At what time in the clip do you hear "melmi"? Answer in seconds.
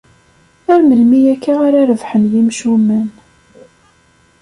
0.89-1.21